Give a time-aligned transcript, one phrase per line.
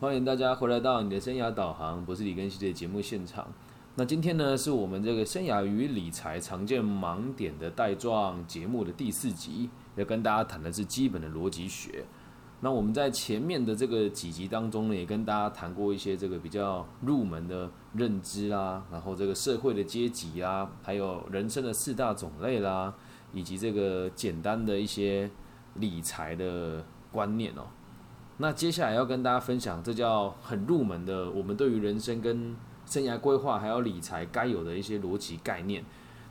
[0.00, 3.46] 欢迎大家回来到你的生涯导航，不是李根熙的节目现场。
[3.96, 12.06] 那今天呢，是我们这个生涯与理财常见盲点的带状节目的第四集，要跟大家谈的是基本的逻辑学。
[12.60, 22.94] 那我们在前面的这个几集当中呢，也跟大家谈过一些这个比较入门的认知啦，然后这个社会的阶级啊，还有人生的四大种类啦，
[23.34, 25.30] 以及这个简单的一些
[25.74, 26.82] 理财的
[27.12, 27.66] 观念哦。
[28.42, 35.84] 那接下来要跟大家分享，这叫很入门的，我们对于人生跟生涯规划还有理财该有的一些逻辑概念。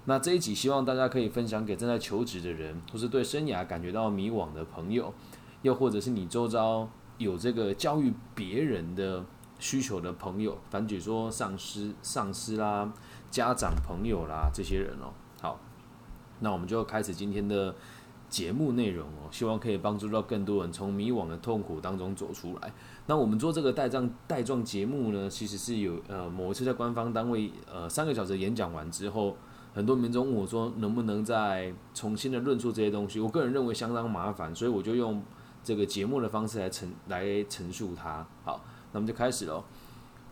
[0.05, 5.14] 那这一集希望大家可以分享给正在求职的人，或是对生涯感觉到迷惘的朋友，
[5.62, 9.23] 又或者是你周遭有这个教育别人的
[9.59, 12.91] 需求的朋友，反举说上司、上司啦、
[13.30, 15.14] 家长、朋友啦这些人哦。
[15.39, 15.59] 好，
[16.39, 17.76] 那我们就开始今天的。
[18.29, 22.71] 节目内容哦，希望可以帮助到更多人从迷惘的痛苦当中走出来。
[23.07, 29.36] 那我们做这个带状带状节目呢，其实是有呃某一次在官方单位呃三个小时演讲完之后，
[29.73, 33.19] 很多民众问我说能不能再重新的论述这些东西。
[33.19, 35.21] 我个人认为相当麻烦，所以我就用
[35.64, 38.25] 这个节目的方式来陈来陈述它。
[38.45, 39.64] 好，那么就开始喽。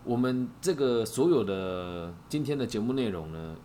[0.03, 3.55] 我们这个所有的今天的节目内容呢。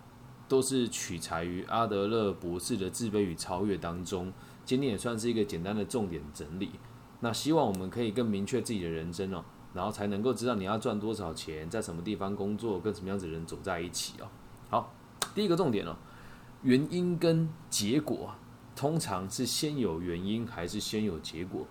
[0.52, 4.30] 都是取材于阿德勒博士的《自卑与超越》当中，
[4.66, 6.72] 今天也算是一个简单的重点整理。
[7.20, 9.42] 那希望我们可以更明确自己的人生哦，
[9.72, 14.28] 然后才能够知道你要赚多少钱，在什么地方工作，跟什么样子的人走在一起哦。
[14.68, 14.92] 好，
[15.34, 15.96] 第一个重点哦，
[16.62, 18.34] 原因跟结果
[18.76, 21.66] 通常是先有原因还是先有结果？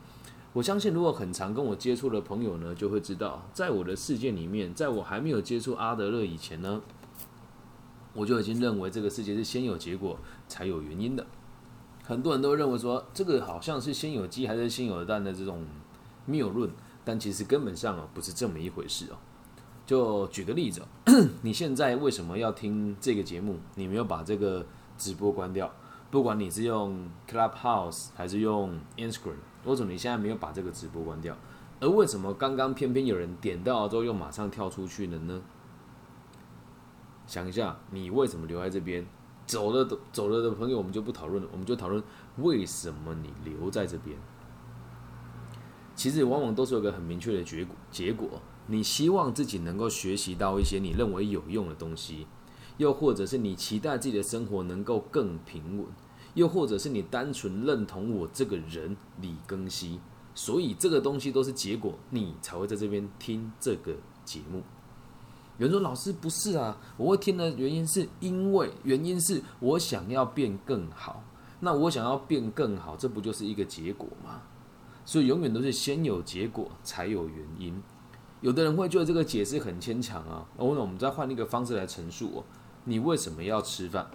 [0.53, 6.81] 我相信，如果很常跟我接触的朋友呢，就会知道，在我的世界里面，在我还没有接触阿德勒以前呢。
[8.13, 10.17] 我就已经认为这个世界是先有结果
[10.47, 11.25] 才有原因的。
[12.03, 15.65] 很多人都认为说这个好像是先有鸡还是先有蛋的这种
[16.25, 16.69] 谬论，
[17.05, 19.15] 但其实根本上啊不是这么一回事哦。
[19.85, 20.81] 就举个例子，
[21.41, 23.57] 你现在为什么要听这个节目？
[23.75, 24.65] 你没有把这个
[24.97, 25.71] 直播关掉，
[26.09, 31.35] 不管你是用 Clubhouse 还是用 Instagram，为什么你现在没有把这个直播关掉？
[31.79, 35.41] 而为什么刚刚偏偏有人点到之后又马上跳出去了呢？
[37.31, 39.07] 想一下，你为什么留在这边？
[39.47, 42.03] 走了的走了的朋友，我们就不讨论了，我们就讨论
[42.39, 44.17] 为什么你留在这边。
[45.95, 48.27] 其实往往都是有个很明确的结果，结果
[48.67, 52.27] 你希望自己能够学习到一些你认为有用的东西，
[52.75, 55.87] 又或者是你期待自己的生活能够更平稳，
[56.33, 60.01] 又或者是你单纯认同我这个人李庚希，
[60.35, 64.63] 所以这个东西都是结果，你才会在这边听这个节目。
[65.61, 71.23] 有人说：“老师不是啊，我会听的原因是因为原因是我想要变更好。
[71.59, 74.41] 那我想要变更好，这不就是一个结果吗？
[75.05, 77.79] 所以永远都是先有结果才有原因。
[78.39, 80.43] 有的人会觉得这个解释很牵强啊。
[80.57, 82.43] 那我们再换一个方式来陈述哦。
[82.85, 84.09] 你为什么要吃饭？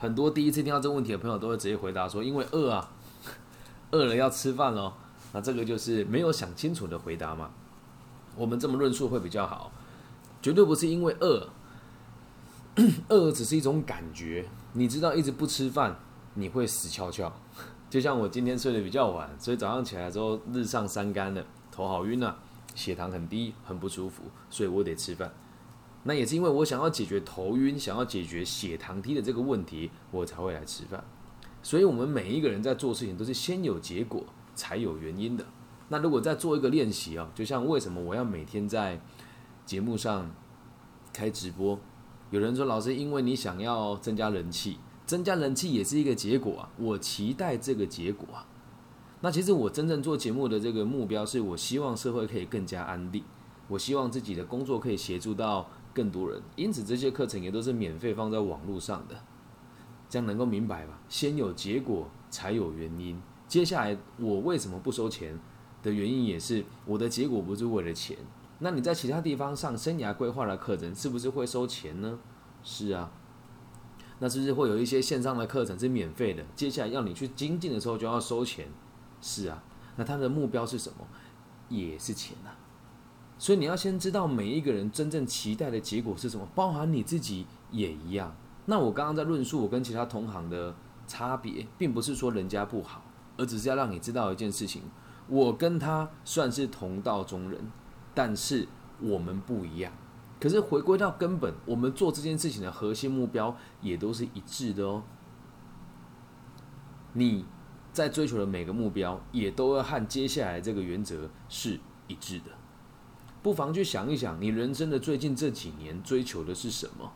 [0.00, 2.90] 很多第一次听到这个问题的朋友都会直接回答说：因为饿啊，
[3.92, 4.94] 饿了要吃饭喽。
[5.32, 7.50] 那这个就是没有想清楚的回答嘛。”
[8.38, 9.72] 我们这么论述会比较好，
[10.40, 11.48] 绝对不是因为饿，
[13.10, 14.48] 饿只是一种感觉。
[14.72, 15.98] 你知道，一直不吃饭
[16.34, 17.32] 你会死翘翘。
[17.90, 22.36] 就像我今天睡得比较晚，所以早上起来之后日上三竿了，头好晕啊，
[22.74, 25.32] 血糖很低，很不舒服，所以我得吃饭。
[26.04, 31.02] 那也是因为我想要解决头晕，想要解决血糖低的这个问题，我才会来吃饭。
[31.60, 34.22] 所以，我们每一个人在做事情都是先有结果
[34.54, 35.44] 才有原因的。
[35.88, 39.00] 那如果再做一个练习啊，就像为什么我要每天在
[39.64, 40.30] 节目上
[41.12, 41.78] 开直播？
[42.30, 46.70] 有人说老师，因为你想要增加人气，增加人气也是一个结果啊。
[46.76, 48.46] 我期待这个结果啊。
[49.20, 53.24] 那其实我真正做节目的这个目标，是我希望社会可以更加安定，
[53.66, 56.40] 我希望自己的工作可以协助到更多人。
[56.54, 59.16] 因此这些课程也都是免费放在网络上的，
[60.08, 61.00] 这样能够明白吧？
[61.08, 63.20] 先有结果才有原因。
[63.48, 65.36] 接下来我为什么不收钱？
[65.82, 68.16] 的原因也是我的结果不是为了钱，
[68.58, 72.18] 那你在其他地方上生涯规划的课程是不是会收钱呢？
[72.64, 73.10] 是啊，
[74.18, 76.44] 那是不是会有一些线上的课程是免费的？
[76.56, 78.68] 接下来要你去精进的时候就要收钱？
[79.20, 79.62] 是啊，
[79.96, 81.06] 那他的目标是什么？
[81.68, 82.58] 也是钱啊。
[83.38, 88.34] 所以你要先知道每一个人真正期待的结果是什么，包含你自己也一样。
[88.66, 90.74] 那我刚刚在论述我跟其他同行的
[91.06, 93.04] 差别，并不是说人家不好，
[93.36, 94.82] 而只是要让你知道一件事情。
[95.28, 97.70] 我跟他算是同道中人，
[98.14, 98.66] 但是
[99.00, 99.92] 我们不一样。
[100.40, 105.02] 可是回归到根本，我们做这件事情的核心目标也都是一致的哦。
[107.12, 107.44] 你
[107.92, 112.52] 在追求的每个目标，也都要和接下来这个原则是一致的。
[113.42, 117.12] 不妨去想一想，你人生的最近这几年追求的是什么？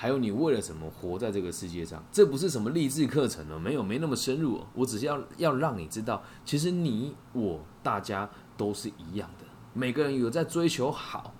[0.00, 2.00] 还有你为了什么活在这个世界上？
[2.12, 4.64] 这不是什么励志课程哦，没有，没那么深入。
[4.72, 11.34] 我只是要要让你知道，其实你我大家都是一样的，每个人有在追求好，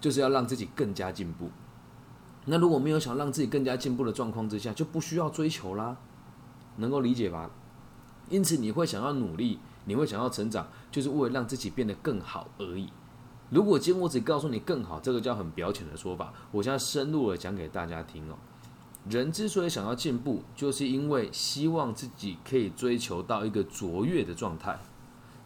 [0.00, 1.50] 就是要让自己更加进步。
[2.46, 5.98] 那如果没有想让自己更加进步的状况之下，就不需要追求啦，
[6.76, 7.50] 能够理解吧？
[8.30, 12.88] 因此你会想要努力，你会想要成长，就是为了让自己变得更好而已。
[13.48, 16.32] 如果今天我只告诉你更好，这个叫很表浅的说法。
[16.50, 18.34] 我现在深入的讲给大家听哦。
[19.08, 24.76] 人之所以想要进步，就是因为希望自己可以追求到一个卓越的状态。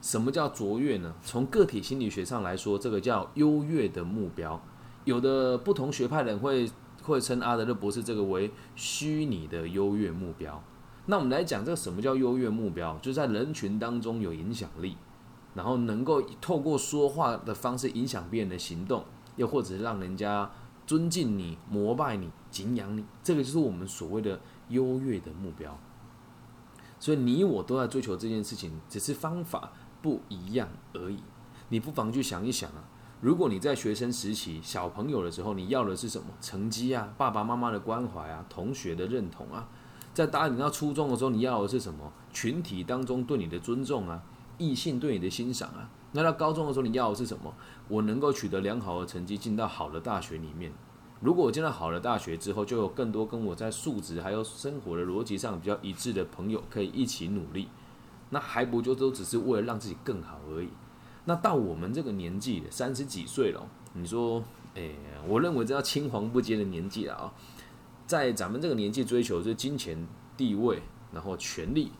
[0.01, 1.15] 什么叫卓越呢？
[1.23, 4.59] 从个体心理学上来说，这个叫优越的目标。
[5.05, 6.71] 有的不同学派的人会
[7.03, 10.63] 会称阿德勒博士这个为虚拟的优越目标。
[11.05, 12.97] 那我们来讲，这个什么叫优越目标？
[13.03, 14.97] 就是在人群当中有影响力。
[15.55, 19.05] 然后能够透过说话的方式影响别人的行动，
[19.37, 20.51] 又或者让人家
[20.87, 25.79] 尊敬你、膜拜你、敬仰你，这个就是我们所谓的优越的目标。
[26.99, 31.23] 所以你我都在追求这件事情，只是方法不一样而已。
[31.71, 32.85] 你不妨去想一想啊，
[33.21, 36.27] 如果你在学生时期、小朋友的时候，你要的是什么？
[36.41, 39.69] 成绩啊，爸爸妈妈的关怀啊，同学的认同啊。
[40.13, 42.13] 在大你到初中的时候，你要的是什么？
[42.33, 44.23] 群体当中对你的尊重啊。
[44.61, 47.55] 异性对你的欣赏啊，那到高中的时候你要的是什么？
[47.89, 50.71] 我能够取得良好的成绩，进到好的大学里面。
[51.21, 57.69] 如果我进到好的大学之后，就有更多跟我在素质还有生活的逻辑上比较一致的朋友可以一起努力。
[58.29, 60.69] 那还不就都只是为了让自己更好而已？
[61.25, 64.95] 那到我们这个年纪三十几岁了，你说，诶，
[65.27, 67.33] 我认为这叫青黄不接的年纪了啊。
[68.07, 70.07] 在咱们这个年纪追求这金钱、
[70.37, 70.83] 地位，
[71.13, 71.93] 然后权力，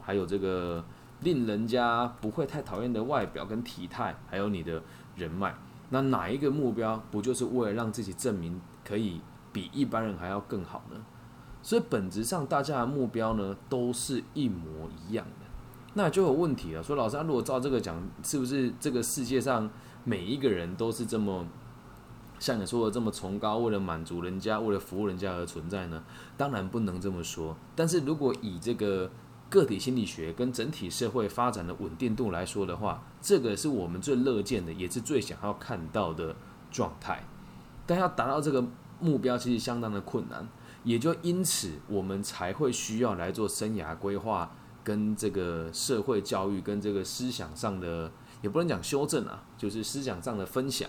[0.00, 0.82] 还有这个。
[1.22, 4.82] 令人家不会太讨厌的外表跟体态，还有你的
[5.16, 5.54] 人脉，
[5.90, 9.20] 那哪一个目标不就是为了让自己证明可以
[9.52, 10.96] 比一般人还要更好呢？
[11.62, 15.46] 所以本质上大家的目标呢都是一模一样的，
[15.94, 16.82] 那就有问题了。
[16.82, 19.70] 说老师，如果照这个讲，是不是这个世界上
[20.02, 21.46] 每一个人都是这么
[22.40, 26.02] 像你说的这么崇高，为了满足人家，为了服务人家而存在呢？
[26.36, 27.56] 当然不能这么说。
[27.76, 29.08] 但是如果以这个
[29.52, 36.34] 个体心理学跟整体社会发展的稳定度来说的话，这个是我们最乐见的，也是最想要看到的
[36.70, 37.22] 状态。
[37.86, 38.64] 但要达到这个
[38.98, 40.48] 目标，其实相当的困难，
[40.84, 44.50] 也就因此我们才会需要来做生涯规划，
[44.82, 48.10] 跟这个社会教育，跟这个思想上的，
[48.40, 50.88] 也不能讲修正啊，就是思想上的分享。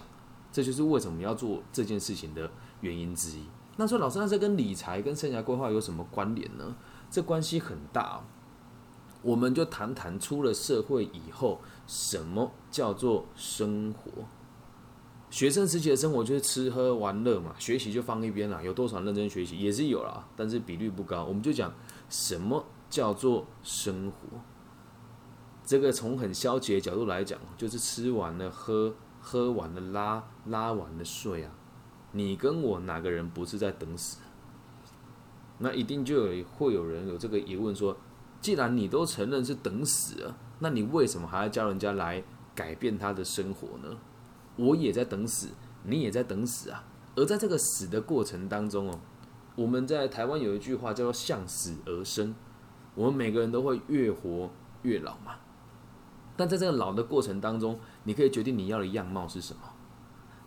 [0.54, 2.50] 这就是为什么要做这件事情的
[2.80, 3.44] 原因之一。
[3.76, 6.76] 那说老师，那这跟理财跟生涯规划有什么关联呢？
[7.12, 8.24] 这关系很大。
[9.24, 14.12] 我们就谈谈出了社会以后，什么叫做生活？
[15.30, 18.64] 学生时期的生活就是吃喝玩乐嘛，学习就放一边了。
[18.64, 21.24] 有多少认真学习也是有啦，但是比率不高。
[21.24, 21.74] 我们就讲
[22.10, 24.40] 什么叫做生活？
[25.66, 31.52] 这个从很消极的角度来讲，就是吃完了喝，喝完了拉，拉完了睡啊。
[32.12, 34.20] 你跟我哪个人不是在等死？
[35.60, 37.96] 那一定就有会有人有这个疑问说。
[38.44, 42.22] 既然你都承认是等死了，那你为什么还要叫人家来
[42.54, 43.98] 改变他的生活呢？
[44.58, 45.48] 我也在等死，
[45.84, 46.84] 你也在等死啊！
[47.16, 49.00] 而在这个死的过程当中哦，
[49.56, 52.36] 我们在台湾有一句话叫做“向死而生”，
[52.96, 54.50] 我们每个人都会越活
[54.82, 55.36] 越老嘛。
[56.36, 59.62] 但在这个老的过程当中，你可以决定你要的样貌是什么，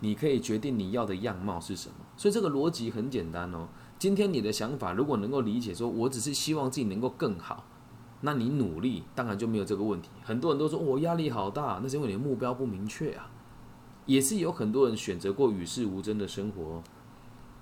[0.01, 1.95] 你可以决定你要的样貌是什么。
[2.15, 3.67] 所以这个逻辑很简单哦。
[3.97, 7.65] 今天你的想法如果能够理解，说我只是希望自己能够更好。
[8.21, 10.09] 那你努力当然就没有这个问题。
[10.23, 13.29] 很多人都说我压力好大，那是因为你的目标不明确啊。
[14.05, 16.81] 也是有很多人选择过与世无争的生活，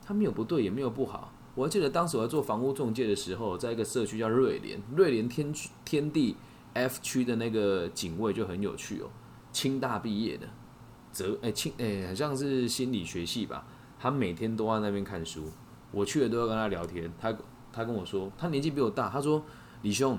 [0.06, 1.34] 他没有不对，也没有不好。
[1.56, 5.52] 我还记得当时我在做房屋中介的时候，在一个社区叫瑞联，瑞联天
[5.84, 6.36] 天地
[6.74, 9.10] F 区的那个警卫就很有趣哦，
[9.52, 10.48] 清大毕业的，
[11.12, 13.66] 哲哎清哎，好像是心理学系吧。
[13.98, 15.46] 他每天都在那边看书，
[15.92, 17.12] 我去了都要跟他聊天。
[17.20, 17.36] 他
[17.74, 19.44] 他跟我说，他年纪比我大，他说
[19.82, 20.16] 李兄。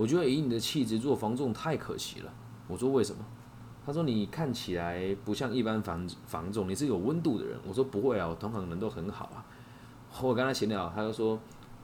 [0.00, 2.32] 我觉得以你的气质做房仲太可惜了。
[2.66, 3.22] 我说为什么？
[3.84, 7.60] 他说你看起来不像一般房房仲，你是有温度的人。
[7.68, 9.44] 我说不会啊，我同行人都很好啊。
[10.22, 11.38] 我跟他闲聊，他就说，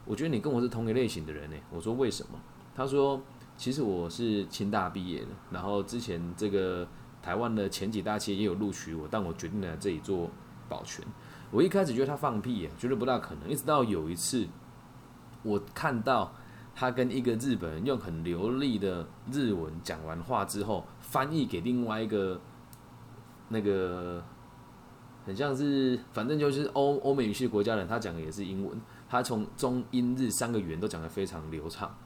[0.07, 1.57] 我觉得你跟我是同一类型的人呢。
[1.71, 2.39] 我说为什么？
[2.75, 3.21] 他说
[3.55, 6.89] 其实我是清大毕业的，然后之前这个
[7.23, 10.31] 台湾的前几大企业也有录取我，但我决定来这里做
[10.71, 11.05] 保全。
[11.51, 14.49] 我一开始觉得他放屁，觉得不大可能，一直到有一次
[15.43, 16.33] 我看到。
[16.79, 22.39] 他跟一个日本人用很流利的日文讲完话之后，翻译给另外一个
[23.49, 24.23] 那个
[25.25, 28.79] 很像是，反正就是欧欧美语系国家人，他讲的也是英文，
[29.09, 31.97] 他从中英日三个语言都讲得非常流畅。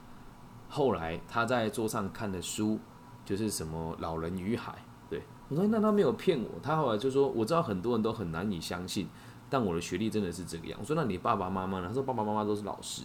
[0.69, 2.79] 后来他在桌上看的书
[3.25, 4.71] 就是什么《老人与海》，
[5.11, 9.09] 对我说那他没有骗我，他后来就说我知道很多人都很难以相信，
[9.49, 10.79] 但我的学历真的是这个样。
[10.81, 11.89] 我说那你爸爸妈妈呢？
[11.89, 13.03] 他说爸爸妈妈都是老师。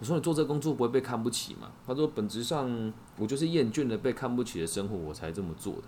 [0.00, 1.70] 我说你做这工作不会被看不起吗？
[1.86, 5.82] 他说本质上我就是厌倦了被看不起的生活，我才这么做的。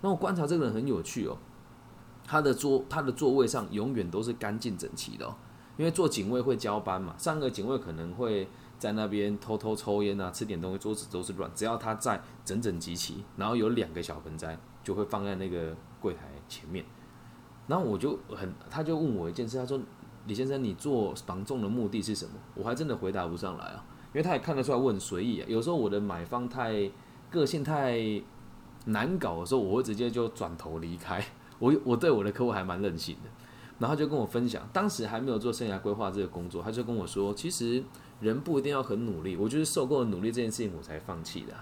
[0.00, 1.36] 那我观察这个人很有趣哦，
[2.24, 5.36] 他的桌他的座位上永远都是干净整齐的哦，
[5.76, 16.82] 因为做警卫会交班嘛，上个警卫可能会在那边偷偷抽烟啊，吃点东西，桌子都是乱，只要他在整整齐齐，然后有两个小盆栽就会放在那个柜台前面。
[17.66, 19.78] 然后我就很，他就问我一件事，他说。
[20.26, 22.32] 李先生，你做房仲的目的是什么？
[22.54, 25.46] 我还真的回答不上来啊，因为他也看得出来我很随意啊。
[25.48, 26.88] 有时候我的买方太
[27.28, 28.00] 个性太
[28.84, 31.24] 难搞的时候，我会直接就转头离开。
[31.58, 33.30] 我我对我的客户还蛮任性的，
[33.80, 37.82] 然后就跟我分享，当时还没有做生涯规划这个工作，他就跟我说，其实
[38.20, 41.54] 人不一定要很努力，我就是受够了努力这件事情，我才放弃的。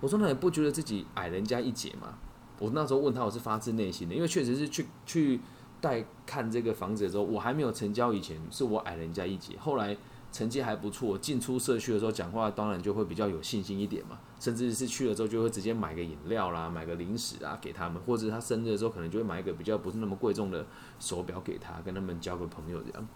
[0.00, 2.18] 我说那你不觉得自己矮人家一截吗？
[2.58, 5.40] 我那时候问他，我是发自内心的，因为确实是去去。
[5.80, 9.56] 带看这个房子的时候，我还没有成交以前，是我矮人家一截。
[9.58, 9.96] 后来
[10.30, 14.18] 成绩还不错，进出社区的时候讲话当然就会比较有信心一点嘛。
[14.38, 20.64] 甚至是去了之后，就会直接买个饮料啦，买个零食啊给他们，或者他生日的时候，可能就会买一个比较不是那么贵重的
[21.00, 23.08] 手表给他，跟他们交个朋友这样。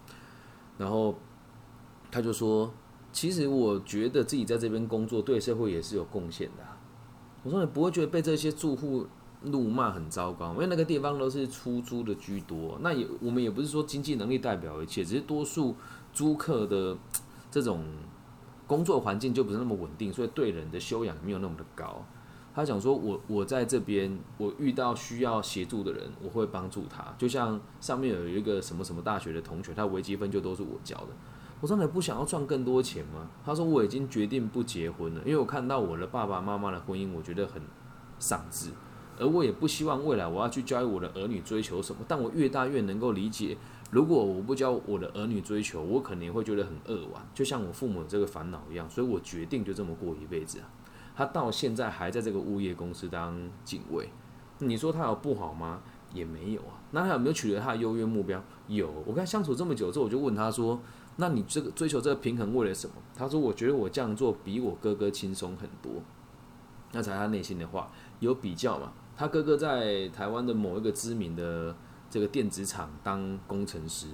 [0.79, 1.15] 然后
[2.11, 2.73] 他就说
[3.13, 6.65] ：“其实我觉得自己在这边工作对社会也是有贡献的。”
[7.45, 9.07] 我说：“你不会觉得被这些住户？”
[9.45, 12.79] 怒骂很糟糕，因为那个地方都是出租的居多。
[12.81, 15.75] 那也我们也不是说经济能力代表一切，只是多数
[16.13, 16.97] 租客的
[17.51, 17.85] 这种
[18.67, 22.05] 工作环境就不是那么稳定，所以对人的修养没有那么的高。
[22.55, 27.03] 他讲说，我我在这边，我遇到需要协助的人，我会帮助他。
[27.17, 31.09] 就像上面有一个什么什么大学的同学，他微积分就都是我教的。
[31.63, 33.31] 我真的不想要赚更多钱吗？
[33.43, 37.63] 他说我已经决定不结婚了，因为我看到我的爸爸妈妈的婚姻，我觉得很
[38.19, 38.71] 丧志。
[39.19, 43.57] 而我也不希望未来我要去教育我的儿女追求什么，但我越大越能够理解，
[43.91, 50.69] 如果我不教我的儿女追求，我可能会觉得很扼腕，就像我父母这个烦恼一样，所以我决定就这么过一辈子啊。
[51.15, 54.09] 他到现在还在这个物业公司当警卫，
[54.59, 55.83] 你说他有不好吗？
[56.15, 56.81] 也没有啊。
[56.91, 58.43] 那他有没有取得他的优越目标？
[58.69, 58.91] 有。
[59.07, 60.79] 我跟他相处这么久之后，我就问他说
[61.17, 66.03] ：“那你这个追求这个平衡为了什么？”他说：“我觉得我这样做比我哥哥轻松很多。”
[66.93, 67.91] 那才他内心的话，
[68.21, 68.93] 有比较嘛？
[69.17, 71.75] 他哥哥在台湾的某一个知名的
[72.11, 74.07] 这个电子厂当工程师，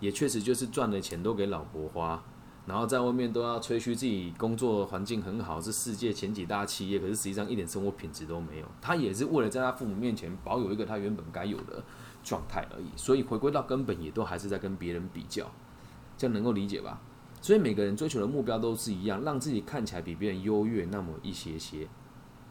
[0.00, 2.22] 也确实就是赚的钱都给老婆花，
[2.66, 8.66] 然后在外面都要吹嘘自己工作环境很好，是世界前几大企业，可是实际上一点生活品质都没有。
[8.80, 11.82] 他也是为了在他父母面前保有一个他原本该有的
[12.22, 15.50] 状态而已，所以回归到根本也都还是在跟别人比较，
[16.16, 17.00] 这样能够理解吧？
[17.42, 21.86] 所以每个人追求的目标都是一样，让自己看起来比别人优越那么一些些。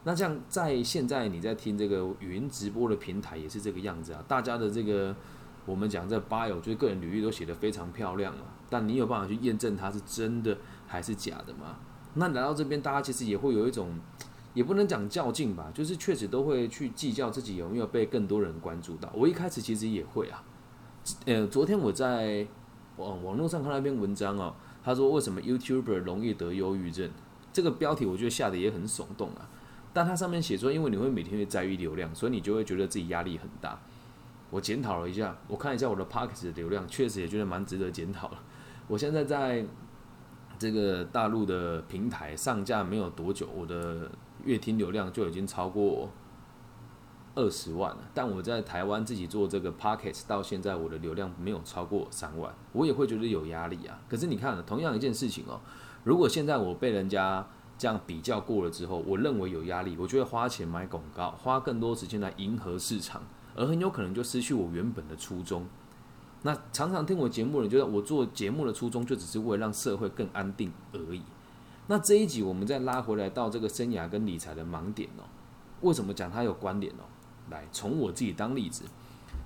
[0.04, 5.16] 那这样，在现在你在听这个语音直播的平台也是这个样子啊，大家的这个
[5.64, 10.56] 我们讲这 bio 就是个人履历都写得非常漂亮啊，但你有办法去验证它是真的
[10.86, 11.78] 还是假的吗？
[12.14, 13.98] 那来到这边，大家其实也会有一种，
[14.52, 19.10] 也不能讲较劲吧，就是确实都会去计较自己有没有被更多人关注到。
[19.14, 20.44] 我一开始其实也会啊，
[21.24, 22.46] 呃，昨天我在
[22.98, 27.10] 网网络上看到一篇文章哦，他说为什么 YouTuber 容易得忧郁症？
[27.54, 29.48] 这个标题我觉得下的也很耸动啊。
[29.94, 33.80] 但它上面写说，因为你会每天会在意流量，所以你就会觉得自己压力很大。
[34.50, 38.42] 我检讨了一下，我看一下我的 Parks 的流量，确实也觉得蛮值得检讨了。
[38.86, 39.64] 我现在在
[40.58, 44.10] 这个大陆的平台上架没有多久，我的
[44.44, 46.10] 月听流量就已经超过
[47.34, 47.98] 二十万了。
[48.12, 54.00] 但我在台湾自己做这个 Parks 到现在，我的流量没有超过三万，我也会觉得有压力啊。
[54.08, 55.60] 可是你看，同样一件事情哦，
[56.04, 63.22] 如果现在我被人家这样比较过了之后，我认为有压力，我就会花钱买广告，花更多时间来迎合市场，
[63.54, 65.66] 而很有可能就失去我原本的初衷。
[66.42, 71.22] 那常常听我节目的人觉得我做节目的初衷就只是为了让社会更安定而已。
[71.86, 75.24] 那这一集我们再拉回来到这个生涯跟理财的盲点哦，
[75.80, 77.04] 为什么讲它有关联哦？
[77.50, 78.84] 来，从我自己当例子。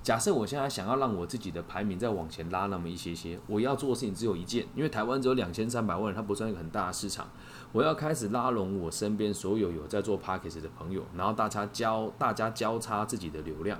[0.03, 7.29] 假设我现在想要让我自己的排名再往前拉那么一些些，我要做的事情只有一件，因为台湾只有两千三百万人，它不算一个很大的市场。
[7.73, 13.79] 我要开始拉拢我身边所有有在做 p a c k a g e 的朋友，然后大家交大家交叉自己的流量。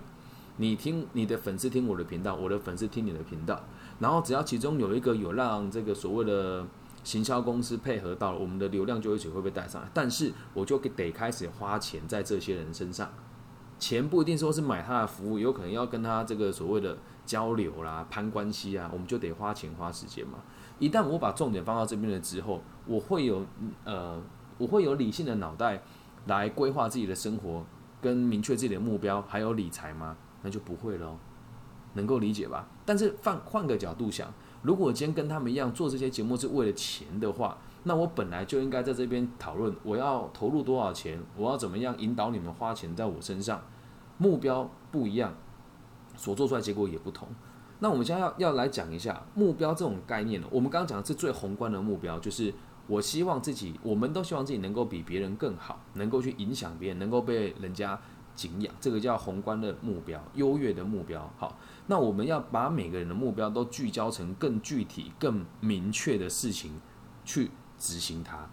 [0.59, 3.61] 你听你的粉丝听我的频道，我的粉丝听你的频道，
[4.01, 6.67] 然后只要其中有一个有让这个所谓的
[7.05, 9.89] 行销公司配合到，我们的流量就一起会被带上来。
[9.95, 13.09] 但是我就得开始花钱在这些人身上，
[13.79, 20.39] 钱不一定说是买他的服务，有可能要跟他这个所谓的交流啦、攀关系啊，我们就得花钱花时间嘛。
[20.79, 23.45] 一旦我把重点放到这边了之后，我会有
[23.85, 24.23] 呃，
[24.59, 25.83] 我会有理性的脑袋
[26.27, 27.65] 来规划自己的生活，
[28.01, 30.17] 跟明确自己的目标，还有理财吗？
[30.43, 31.17] 那就不会喽。
[31.95, 32.69] 能够理解吧？
[32.85, 34.33] 但是换换个角度想，
[34.63, 43.63] 如果今天跟他们一样做这些节目是为了钱的话，那我本来就应该在这边讨论我要投入多少钱，我要怎么样引导你们花钱在我身上，
[44.19, 45.35] 目标不一样，
[46.15, 47.27] 所做出来结果也不同。
[47.81, 52.53] 那我们现在要要来讲一下目标这种概念呢我们刚刚讲的是最宏观的目标，就是
[52.87, 58.01] 我希望自己，我们都希望自己能够比别人更好，能够去影响别人，能够被人家
[58.35, 61.31] 敬仰，这个叫宏观的目标，优越的目标。
[61.37, 61.59] 好。
[61.87, 66.79] 那我们要把每个人的目标都聚焦成更具体、更明确的事情
[67.25, 68.49] 去执行它，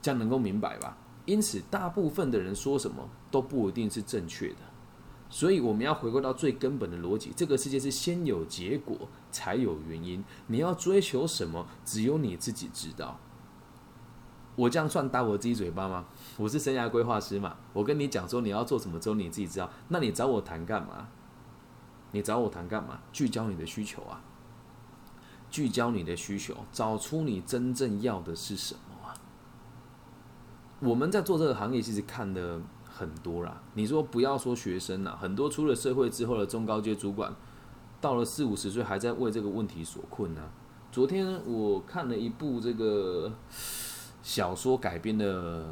[0.00, 0.96] 这样能够明白吧？
[1.26, 4.56] 因此，大部分的人说什么都不一定是正确的，
[5.30, 10.22] 所以我们要回归到最根本的逻辑：这个世界是先有结果才有原因。
[10.48, 13.18] 你要追求什么，只有你自己知道。
[14.56, 16.04] 我这样算打我自己嘴巴吗？
[16.36, 19.70] 我是生涯规划师嘛，我跟你讲说你要做什么，只有你自己知道。
[19.88, 21.08] 那你找我谈干嘛？
[22.10, 23.00] 你找我谈干嘛？
[23.12, 24.20] 聚焦你的需求啊！
[25.48, 29.14] 聚焦你的需求，找出你真正要的是什么啊！
[30.80, 32.60] 我们在做这个行业，其实看的
[33.00, 33.62] 很多啦。
[33.72, 37.34] 你说不要说学生啦，很多出了社会之后的中高阶主管，
[37.98, 40.42] 到了四五十岁还在为这个问题所困呢。
[40.92, 43.32] 昨天我看了一部这个
[44.22, 45.64] 小说改编的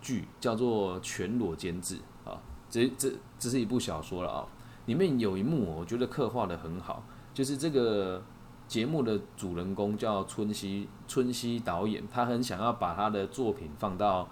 [0.00, 1.96] 剧，叫做《全裸监制》
[2.30, 4.46] 啊，这这这是一部小说了啊。
[4.86, 7.02] 里面有一幕，我觉得刻画的很好，
[7.34, 8.22] 就是这个
[8.68, 14.28] 节目的主人公叫春熙，春熙导演，他很想要把他的作品放到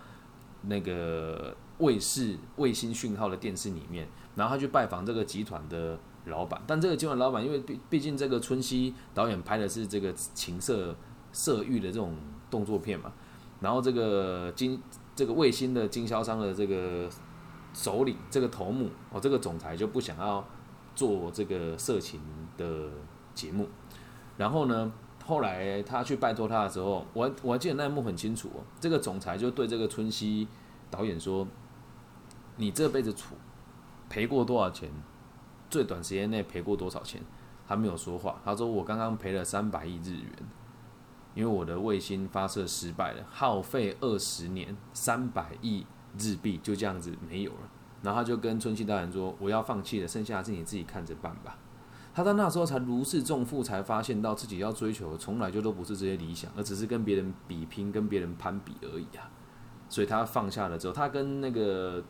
[0.62, 4.06] 那个卫视卫星讯号的电视里面，
[4.36, 10.94] 然后他去拜访这个集团的老板，但这个集团老板因为毕毕竟这个春熙导演拍的是这个情色
[11.32, 12.14] 色欲的这种
[12.50, 13.12] 动作片嘛，
[13.60, 14.80] 然后这个经
[15.16, 17.10] 这个卫星的经销商的这个。
[17.72, 20.44] 首领这个头目哦，这个总裁就不想要
[20.96, 22.20] 做这个色情
[22.56, 22.90] 的
[23.32, 23.68] 节目。
[24.36, 24.92] 然后呢，
[25.24, 28.60] 后来他去拜托他的时候，我我还记得那一幕很清楚哦。
[28.80, 30.48] 这个总裁就对这个春熙
[30.90, 31.46] 导演说
[32.56, 33.36] ：“你这辈子处
[34.08, 34.90] 赔过多少钱？
[35.68, 37.22] 最短时间内赔过多少钱？”
[37.66, 38.40] 他没有说话。
[38.44, 40.32] 他说：“我刚刚赔了三百亿日元，
[41.34, 45.86] 因为我的卫星发射失败了，耗费二十年，三百亿。”
[46.18, 47.70] 日币就这样子没有了，
[48.02, 51.56] 然后他就跟春熙大人说：“我要放弃了，剩下的事你自己看着办吧。”
[52.12, 59.30] 他到那时候才如释重负，才发现到自己要追求的从来就都不是这些理想，而只是跟别人比拼、跟别人攀比而已啊。
[59.88, 62.02] 所以他放下了之后，他跟那个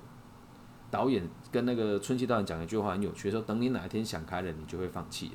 [0.91, 5.35] 导演、跟那个春熙导演讲一句话很有趣，说：“等你哪一天想开了，你就会放弃了。”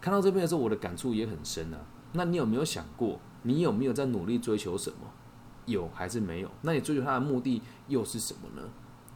[0.00, 1.78] 看到这边的时候，我的感触也很深啊。
[2.12, 4.98] 那你有没有想过，你有没有在努力追求什么？
[5.64, 6.50] 有还是没有？
[6.62, 8.68] 那你追求它的目的又是什么呢？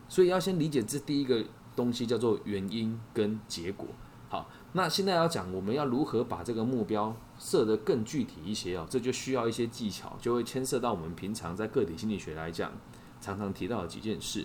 [0.08, 1.44] 所以要先理解这第一个
[1.76, 3.86] 东西叫做原因跟结果。
[4.28, 12.72] 好，那现在要讲我们要如何把这个目标设得更具体一些哦，这就需要一些技巧，就会牵涉到我们平常在个体心理学来讲
[13.20, 14.44] 常常提到的几件事。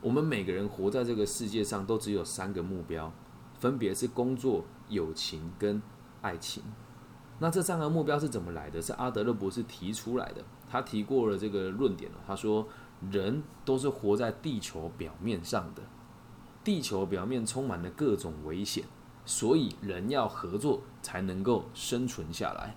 [0.00, 3.12] 我们每个人活在这个世界上都只有三个目标，
[3.58, 5.82] 分别是工作、友情跟
[6.22, 6.62] 爱情。
[7.38, 8.80] 那这三个目标是怎么来的？
[8.80, 10.42] 是阿德勒博士提出来的。
[10.70, 12.18] 他提过了这个论点了。
[12.26, 12.66] 他说，
[13.10, 15.82] 人都是活在地球表面上的，
[16.62, 18.84] 地球表面充满了各种危险，
[19.24, 22.76] 所以人要合作才能够生存下来。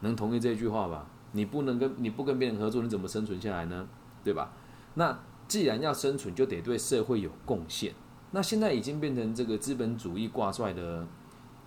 [0.00, 1.06] 能同意这句话吧？
[1.32, 3.88] 你不能跟你不跟别人合作，你怎么生存下来呢？
[4.22, 4.52] 对吧？
[4.94, 5.18] 那
[5.52, 7.92] 既然要生存，就得对社会有贡献。
[8.30, 11.06] 那现在已经变成这个资本主义挂帅的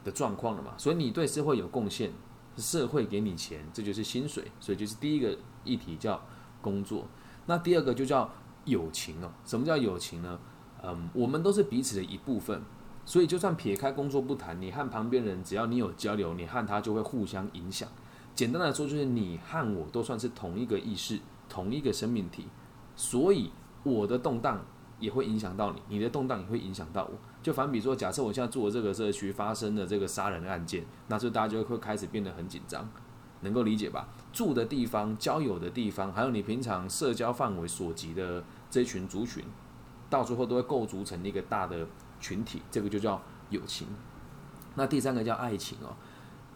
[0.03, 0.71] 的状况了嘛？
[0.75, 2.11] 所以你对社会有贡献。
[2.57, 6.19] 社会给你钱，这就是薪水，所以就是第一个议题叫
[6.63, 7.05] 工作。
[7.45, 8.27] 那第二个就叫
[8.63, 9.29] 友情哦。
[9.45, 10.39] 什么叫友情呢？
[10.81, 12.59] 嗯，我们都是彼此的一部分，
[13.05, 17.87] 所以就算撇开工作不谈，你和旁边人只要你有交流，你和他就会互相影响。
[18.33, 22.47] 简单来说，就是你和我都算是同一个意识，同一个生命体，
[22.95, 23.51] 所以
[23.85, 24.59] 我的动荡
[24.99, 27.11] 也会影响到你，你的动荡也会影响到我。
[27.43, 32.89] 就反比说，假设我现在住的这个社区发生了这个杀人案件，那就大家就会开始变得很紧张，
[33.41, 34.07] 能够理解吧？
[34.33, 39.43] 住的地方、交友的地方，还有你平常社交范围所及的这群族群，
[40.09, 41.87] 到最后都会构筑成一个大的
[42.19, 43.21] 群体，这个就叫
[43.51, 43.87] 友情。
[44.73, 45.95] 那第三个叫爱情哦，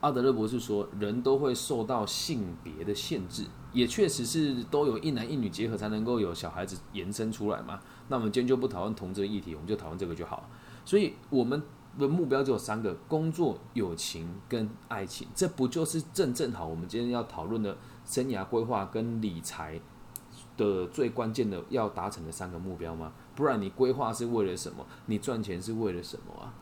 [0.02, 7.80] 阿德勒博士说，人都会受到性别的限制，也确实是都有一男一女结合才能够有小孩子延伸出来嘛。
[8.08, 10.50] 那我们今天就不讨论同志的议题，我们就讨论这个就好。
[10.86, 11.62] 所以我们
[11.98, 15.28] 的目标只有三个：工作、友情跟爱情。
[15.36, 19.80] 这不就是正正好我们今天要讨论的生涯规划跟理财
[20.56, 23.12] 的最关键的要达成的三个目标吗？
[23.36, 24.86] 不然你规划是为了什么？
[25.08, 26.54] 你赚钱是为了什么啊？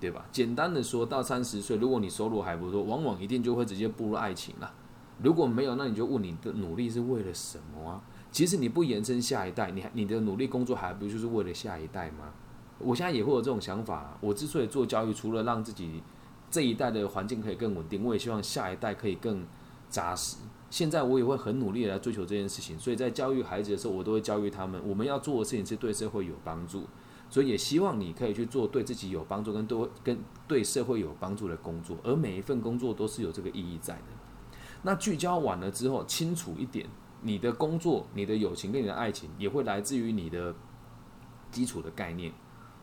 [0.00, 0.26] 对吧？
[0.30, 4.72] 简单的说，到三十岁，如果你收入还不错，往往一定就会直接步入爱情了。
[5.22, 8.02] 如果没有，那你就问你的努力是为了什么啊？
[8.30, 12.32] 其实你不延伸下一代，你你的努力工作还不就是为了下一代吗？
[12.78, 14.18] 我现在也会有这种想法。
[14.20, 16.02] 我之所以做教育，除了让自己
[16.50, 19.46] 这一代的环境可以更稳定，我也希望下一代可以更
[19.88, 20.36] 扎实。
[20.68, 22.78] 现在我也会很努力的来追求这件事情。
[22.78, 26.84] 所以在教育孩子的时候，我都会教育他们，我们要做的事情是对社会有帮助。
[27.28, 34.02] 所以也希望你可以去做对自己有帮助跟对跟对社会有帮助的工作，而每一份工作都是有这个意义在的。
[34.82, 36.86] 那聚焦完了之后，清楚一点，
[37.22, 40.54] 你的工作、你的友情跟你的爱情，也会来自于你的
[41.50, 42.32] 基础的概念。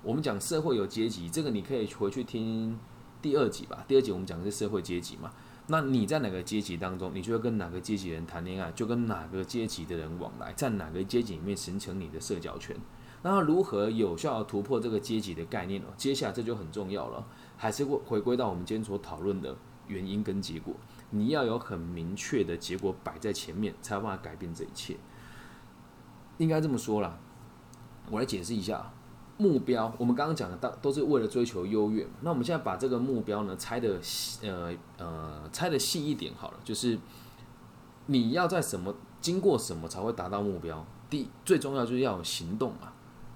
[0.01, 2.77] 我们讲社会有阶级，这个你可以回去听
[3.21, 3.85] 第二集吧。
[3.87, 5.31] 第二集我们讲的是社会阶级嘛。
[5.67, 12.75] 那你在哪个阶级当中，你就会跟哪个阶级人谈恋爱，就跟哪个阶级的人往来，在哪个阶级里面形成你的社交圈。
[13.23, 15.87] 那如何有效突破这个阶级的概念呢？
[15.97, 17.25] 接下来这就很重要了，
[17.57, 19.55] 还是会回归到我们今天所讨论的
[19.87, 20.75] 原因跟结果。
[21.09, 24.97] 你要有很明确的结果摆在前面，才有办法改变这一切。
[26.37, 27.17] 应该这么说啦，
[28.09, 28.91] 我来解释一下
[29.37, 29.93] 目标。
[29.97, 32.05] 我们刚刚讲的，都都是为了追求优越。
[32.21, 36.97] 那我们现在把这个目标呢拆的细呃呃拆的细一点好了，就是
[38.07, 40.85] 你要在什么经过什么才会达到目标？
[41.09, 42.92] 第最重要就是要有行动嘛。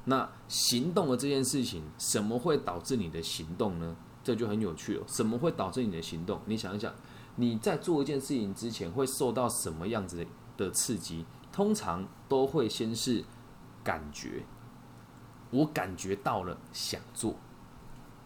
[0.09, 3.93] 那行动的这件事情，什么会导致你的行动呢？
[4.23, 5.03] 这就很有趣了。
[5.05, 6.39] 什么会导致你的行动？
[6.45, 6.93] 你想一想，
[7.35, 11.25] 你在做一件事情之前会受到什么样子的刺激？
[11.51, 13.21] 通常都会先是
[13.83, 14.45] 感觉，
[15.51, 17.35] 我感觉到了想做，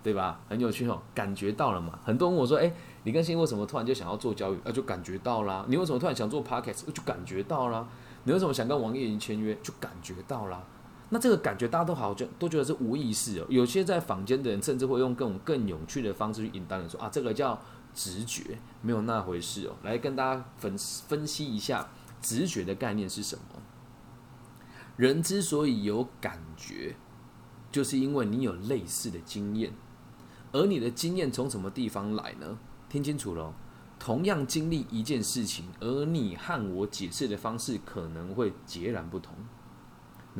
[0.04, 0.42] 对吧？
[0.48, 2.00] 很有趣哦，感觉到了嘛。
[2.04, 2.72] 很多人问我说：“哎，
[3.06, 4.60] 李更新为什么突然就想要做教育？
[4.64, 5.66] 啊，就感觉到啦。
[5.68, 6.92] 你为什么突然想做 podcast？
[6.92, 7.88] 就感觉到啦。
[8.24, 9.58] 你为什么想跟王叶莹签约？
[9.64, 10.64] 就感觉到啦。
[11.14, 13.46] 那这个感觉大家都好像都觉得是无意识哦。
[13.50, 17.62] 有些在坊间的人甚至会用各种更有趣的方式去引导你说啊，这个叫
[17.94, 19.76] 直觉，没有那回事哦。
[19.84, 21.90] 来跟大家分分析一下
[22.22, 23.44] 直觉的概念是什么。
[24.96, 26.96] 人之所以有感觉，
[27.72, 29.74] 就是因为你有类似的经验，
[30.54, 32.58] 而你的经验从什么地方来呢？
[32.88, 33.54] 听清楚喽，
[34.00, 39.36] 同样经历一件事情，而你和我解释的方式可能会截然不同。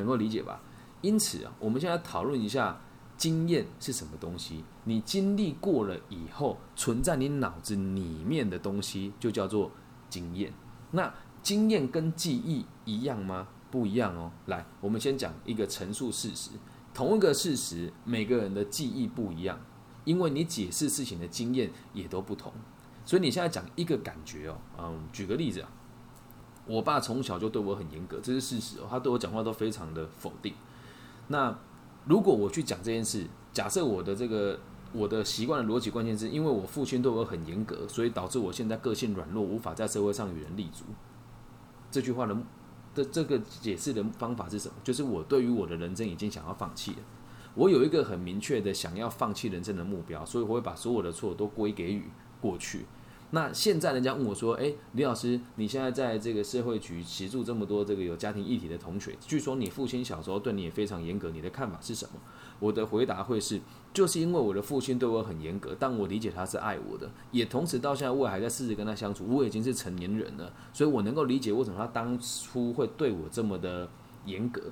[0.02, 0.60] 能够理解吧？
[1.00, 2.80] 因此啊，我们现在讨论一下
[3.16, 4.64] 经验是什么东西。
[4.84, 9.70] 你经历过了以后，存在你脑子里面的东西就叫做
[10.08, 10.52] 经验。
[10.90, 11.12] 那
[11.42, 13.48] 经验跟记忆一样吗？
[13.70, 14.30] 不一样哦。
[14.46, 16.50] 来，我们先讲一个陈述事实。
[16.92, 19.58] 同一个事实，每个人的记忆不一样，
[20.04, 22.52] 因为你解释事情的经验也都不同。
[23.04, 25.68] 所以你现在讲一个感觉哦，嗯，举个例子啊。
[26.66, 28.76] 我爸从小就对我很严格，这是事实。
[28.88, 30.54] 他对我讲话都非常的否定。
[31.28, 31.56] 那
[32.06, 34.58] 如果我去讲这件事，假设我的这个
[34.92, 40.84] 我的习惯的逻辑关键是因为我父亲对我很严格，所以导致我现在个性软弱，无法在社会上与人立足。
[41.90, 42.36] 这句话的
[42.94, 44.74] 的这个解释的方法是什么？
[44.84, 46.98] 就是我对于我的人生已经想要放弃了。
[47.54, 52.04] 我有一个很明确的想要放弃人生的目标，所以我会把所有的错都归给予
[52.40, 52.86] 过去。
[53.34, 62.20] 那现在人家问我说：“诶，李老师，你现在在这个社会局协助这么多这个有家庭议题的同学，据说你父亲小时候对你也非常严格，你的看法是什么？”
[62.60, 63.58] 我的回答会是：
[63.94, 73.88] 就是因为我的父亲对我很严格，但我理解他是爱我的，也同时到现在我还在试着跟他相处，我已经是成年人了，所以我能够理解为什么他当初会对我这么的
[74.26, 74.62] 严格。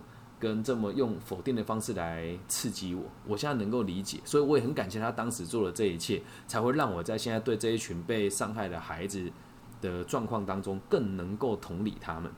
[0.41, 9.31] 跟这么用否定的方式来刺激我，我现在能够理解，所以我也很感谢他当时做了这一切，才会让我在现在对这一群被伤害的孩子
[9.83, 12.33] 的状况当中更能够同理他们。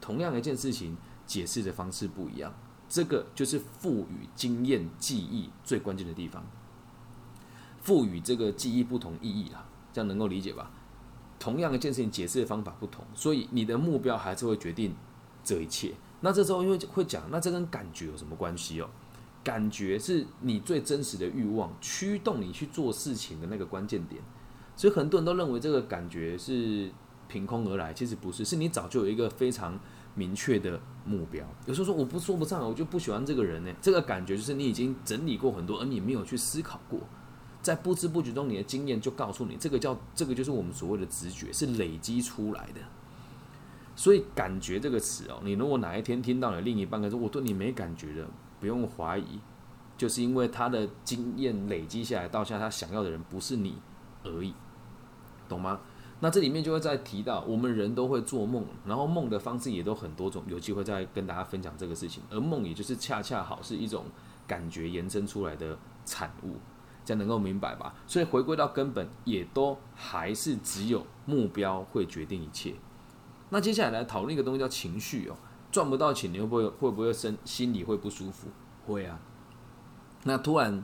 [0.00, 2.54] 同样一件事情，解释的方式不一样，
[2.88, 6.46] 这个就是赋予经验记忆最关键的地方。
[7.80, 10.70] 赋予这个记忆不同意义啊，这样能够理解吧？
[11.40, 14.94] 同样一件事情，解释的方法不同，所以你的目标还是会决定
[15.42, 15.92] 这一切。
[16.22, 18.88] 那这时候又会讲，那这跟感觉有什么关系哦？
[19.44, 24.22] 感觉是你最真实的欲望，驱动你去做事情的那个关键点。
[24.76, 26.90] 所以很多人都认为这个感觉是
[27.28, 29.78] 凭空而来，其实不是，是你早就有一个非常
[30.14, 31.44] 明确的目标。
[31.66, 33.72] 有时候说我不说不上，我就不喜欢这个人呢。
[33.82, 37.00] 这个感觉就是你已经整理过很多，而你没有去思考过。
[37.60, 42.80] 在不知不觉中，你的经验就告诉你，这个叫这个就是我们所谓的直觉，是累积出来的。
[43.94, 48.26] 所以“感觉”这个词哦，你如果哪一天听到你另一半说我对你没感觉的，
[48.58, 49.38] 不用怀疑，
[49.96, 53.76] 就是因为他的经验累积下来，到现在他想要的人不是你
[54.24, 54.54] 而已，
[55.48, 55.80] 懂吗？
[56.20, 62.22] 那这里面就会再提到，我们人都会做梦，然后梦的方式也都很多种，有机会再跟大家分享这个事情。
[62.30, 64.04] 而梦也就是恰恰好是一种
[64.46, 66.56] 感觉延伸出来的产物。
[67.04, 67.92] 这样能够明白吧？
[68.06, 72.72] 所以回归到根本，也都还是只有目标会决定一切。
[73.52, 75.36] 那接下来来讨论一个东西叫情绪哦，
[75.70, 78.48] 赚不到钱，你会不会会不会生心里会不舒服？
[78.86, 79.20] 会啊。
[80.24, 80.82] 那突然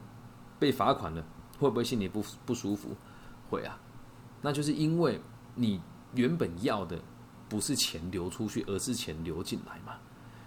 [0.58, 1.24] 被罚款了，
[1.58, 2.90] 会不会心里不不舒服？
[3.48, 3.80] 会啊。
[4.42, 5.18] 那就是因为
[5.54, 5.80] 你
[6.14, 7.00] 原本要的
[7.48, 9.94] 不是钱流出去，而是钱流进来嘛。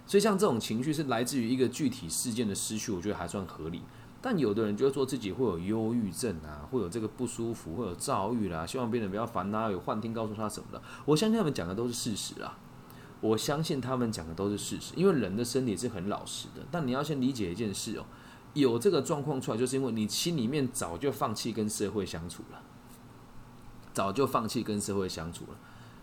[0.06, 3.82] 所以像这种情绪是来自于一个具体事件的失去，我觉得还算合理。
[4.24, 10.80] 但有的人就会说自己会有忧郁症啊，会有这个不舒服，会有躁郁啦，希望别人不要烦他，有幻听告诉他什么的。
[11.04, 12.56] 我相信他们讲的都是事实啊，
[13.20, 16.62] 我相信他们讲的都是事实，因为人的身体是很老实的。
[16.70, 18.04] 但你要先理解一件事哦，
[18.54, 22.62] 有这个状况出来，就是因为你心里面早就放弃跟社会相处了，
[23.92, 25.58] 早就放弃跟社会相处了，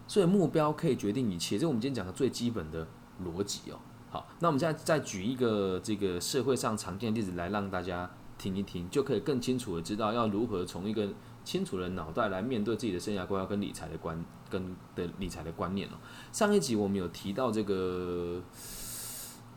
[0.07, 2.85] 所以目标可以决定一切，这是我们今天讲的最基本的
[3.23, 3.79] 逻辑哦。
[4.09, 11.07] 好，那我们现在再举一个这个社会上常见的例子来让大家听一听，就可以更清楚的知道要如何从一个
[11.43, 15.91] 清楚的脑袋来面对自己的生涯规划跟理财的观跟的理财的观念哦。
[16.31, 18.41] 上一集我们有提到这个，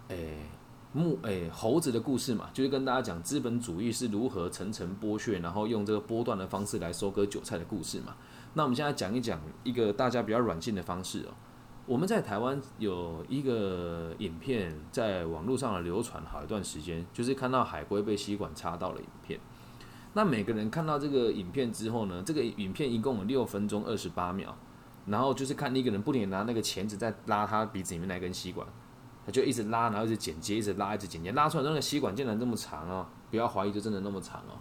[0.09, 0.39] 诶
[0.93, 8.15] 木诶猴子的故事嘛，就是跟大家讲资本主义是如何层层剥削，然后用这个波段的方式来收割韭菜的故事嘛。
[8.53, 11.33] 那我们现在讲一讲一个大家比较软性的方式哦。
[11.85, 19.41] 我们在台湾有一个影片在网络上流传好一段时间，就是看到海龟被吸管插到了影片。
[20.15, 24.55] 那每个人看到这个影片之后呢，这个影片一共有六分钟二十八秒，
[25.07, 28.65] 然后就是看一个人不停拿那个钳子在拉他鼻子里面那根吸管，
[29.27, 33.05] 他就一直拉，然后一直剪接，一直拉，一直剪接，拉出来那个吸管竟然这么长哦！
[33.31, 34.55] 不要怀疑，就真的那么长哦。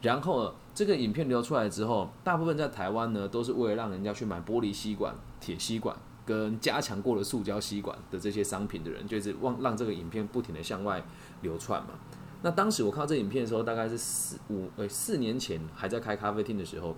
[0.00, 5.96] 然后这个影片流出来之后，大部分在台湾呢，都是为了让人家去买玻璃吸管、铁吸管。
[6.24, 11.04] 跟加强过的塑胶吸管的这些商品的人，就是望让这个影片不停的向外
[11.40, 11.90] 流窜嘛。
[12.42, 16.96] 那当时我看到这影片的时候，大概是四五呃四年前还在开咖啡厅的时候，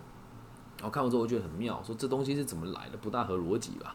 [0.83, 3.95] 我看完之后我觉得很妙，说这东西是怎么来的，不大合逻辑吧。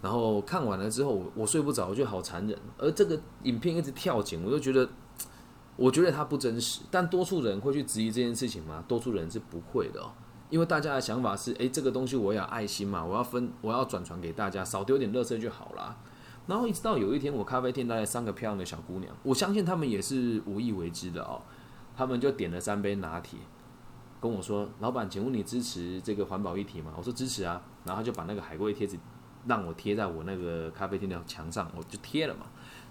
[0.00, 2.58] 然后看完了之后，我睡不着，我觉得好残忍。
[2.76, 4.88] 而这个影片一直跳剪，我就觉得，
[5.76, 6.80] 我觉得它不真实。
[6.90, 8.82] 但多数人会去质疑这件事情吗？
[8.88, 10.10] 多数人是不会的哦。
[10.52, 15.96] 因为大家的想法是，哎，这个东西我要爱心嘛，我要分，我要转传给大家，少丢点垃圾就好啦。
[16.46, 21.40] 然后一直到有一天，我咖啡店来了三个漂亮的小姑娘，我相信她们也是无意为之的哦。
[21.96, 23.38] 她们就点了三杯拿铁，
[24.20, 28.98] 跟我说：“老板，请问你支持这个环保议题吗？”我说：“支持啊。”然后就把那个海龟贴纸
[29.46, 32.44] 让我贴在我那个咖啡厅的墙上，我就贴了嘛。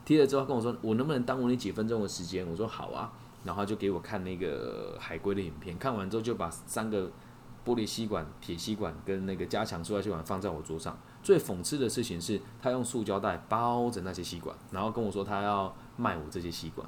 [0.03, 3.13] 贴了之后跟我说：“我能不能耽误你几分钟的时间？”我说：“好啊。”
[3.45, 7.11] 然后就给我看那个海龟的影片，看完之后就把三个。
[7.65, 10.97] 玻璃吸管、铁吸管跟那个加强塑料吸管放在我桌上。
[11.21, 16.87] 最讽刺的事情是他用塑胶袋包着那些吸管，然后跟我说他要卖我这些吸管。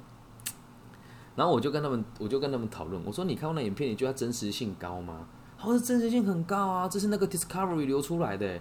[1.36, 5.26] 然后我就跟他们，我就跟他们讨论，我说：“你看过那影片，你觉得真实性高吗？”
[5.58, 8.60] 他说：“真实性很高啊，这是那个 Discovery 流出来的。”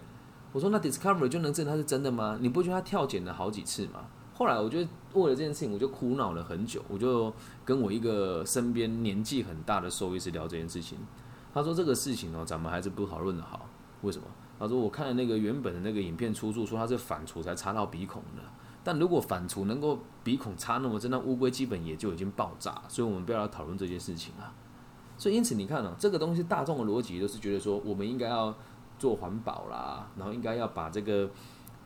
[0.52, 2.38] 我说：“那 Discovery 就能证它是真的吗？
[2.41, 4.80] 你不觉得他跳剪了好几次吗？”后来我就
[5.13, 7.32] 为了这件事情，我就苦恼了很久，我就
[7.63, 10.97] 跟我一个身边年纪很大的兽医师聊这件事情。
[11.54, 13.68] 他说这个事情哦，咱们还是不讨论的好。
[14.02, 14.26] 为什么？
[14.60, 18.42] 他说我看了那个原本的那个影片出处，说他是反刍才插到鼻孔的。
[18.84, 22.82] 但如果反刍能够鼻孔插那么深，那乌龟基本也就已经爆炸。
[22.88, 24.54] 所以我们不要来讨论这件事情啊。
[25.18, 28.54] 所以因此你看啊，这个东西大众的逻辑都是觉得说，我们应该要
[29.00, 31.30] 做环保啦，然后应该要把这个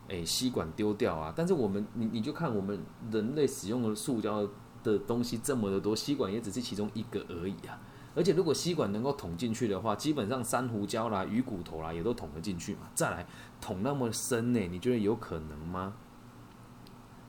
[0.08, 1.32] 诶吸管丢掉啊。
[1.36, 4.48] 但是我们你你就看我们人类使用的塑胶
[4.82, 7.78] 的东西这么的多，吸管也只是其中一个而已啊。
[8.18, 12.80] 而且如果吸管能够捅进去的话，基本上珊瑚礁啦、鱼骨头啦也都捅得进去嘛。
[12.92, 13.24] 再来
[13.60, 14.58] 捅那么深呢？
[14.68, 15.94] 你觉得有可能吗？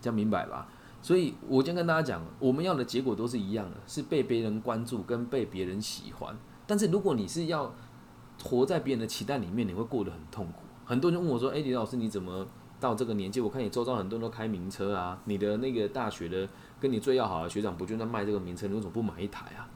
[0.02, 0.68] 这样明白吧？
[1.00, 6.36] 所以我先跟大家讲，我们要的结果都是一样的，是被别人关注跟被别人喜欢。
[6.66, 7.72] 但是如果你是要
[8.44, 10.64] 活在别人的期待里面，你会过得很痛苦。
[10.86, 12.48] 很多人问我说：“哎，李老师，你怎么
[12.80, 13.40] 到这个年纪？
[13.40, 16.50] 我看你周遭很多人都开名车啊，你的那个大学的
[16.80, 18.68] 跟你最要好的学长不就在卖这个名车？
[18.68, 19.70] 你为什么不买一台啊？”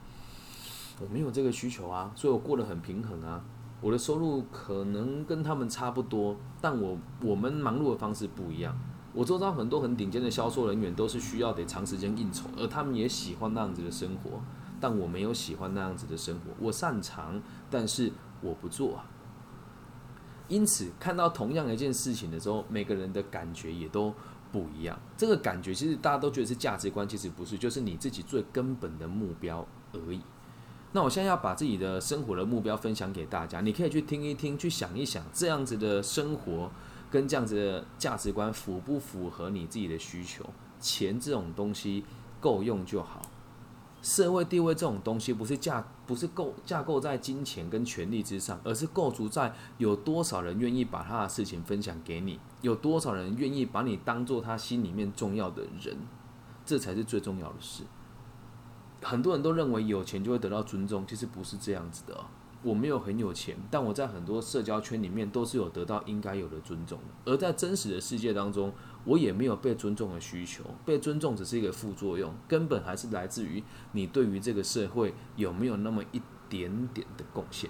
[1.00, 3.44] 我没有这个需求啊，所以我过得很平衡啊。
[3.82, 8.78] 我的收入可能跟他们差不多，但我我们忙碌的方式不一样。
[9.14, 14.42] 我周遭很多很顶尖的销售人员都是需要得长时间应酬，而他们也喜欢那样子的生活。
[14.80, 16.52] 但我没有喜欢那样子的生活。
[16.60, 19.06] 我擅长，但是我不做啊。
[20.48, 24.14] 因此，看到同样一件事情的时候，每个人的感觉也都
[24.52, 25.00] 不一样。
[25.18, 30.22] 这个感觉其实大家都觉得是价值观，其实不是，就是你自己最根本的目标而已。
[30.96, 36.70] 那我现在要把自己的生活的目标分享给大家，你可以去听一听，去想一想，这样子的生活
[37.10, 40.46] 跟这样子的价值观符不符合你自己的需求？
[40.80, 42.06] 钱这种东西
[42.40, 43.22] 够用就好。
[44.04, 55.96] 社会地位这种东西不是架不是构架构在金钱跟权力之上，而是构筑在有多少人愿意把他的事情分享给你，有多少人愿意把你当做他心里面重要的人，
[56.66, 57.84] 这才是最重要的事。
[59.04, 62.18] 很多人都认为有钱就会得到尊重，其实不是这样子的。
[62.64, 67.32] 我没有很有钱，但我在很多社交圈里面都是有得到应该有的尊重的。
[67.32, 68.72] 而在真实的世界当中，
[69.04, 73.62] 我也没有被尊重的需求，被尊重只是一个副作用，根本还是来自于
[73.92, 77.70] 你对于这个社会有没有那么一点点的贡献。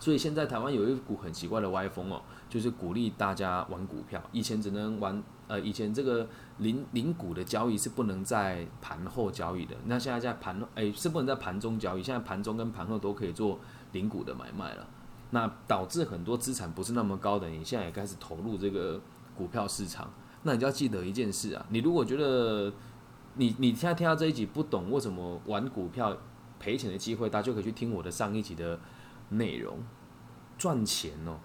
[0.00, 4.22] 所以现在台湾有一股很奇怪的歪风哦，就是鼓励大家玩股票。
[4.32, 9.74] 以前只能玩，呃，以前这个零零股的交易是不能在盘后交易的。
[9.86, 12.02] 那现在在盘，哎，是不能在盘中交易。
[12.02, 13.58] 现在盘中跟盘后都可以做
[13.90, 14.86] 零股的买卖了。
[15.30, 19.00] 那导致很多资产不是那么高的，你现在也开始投入这个。
[19.38, 21.64] 股票市场，那你就要记得一件事啊！
[21.68, 22.72] 你如果觉得
[23.34, 26.16] 你你现在听到这一集不懂为什么玩股票
[26.58, 28.80] 赔钱的机会，大家就可以去听我的上一集的
[29.28, 29.78] 内容。
[30.58, 31.38] 赚钱哦，